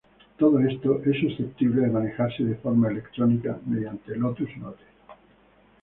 [0.35, 4.87] Todo esto es susceptible de manejarse de forma electrónica mediante Lotus Notes.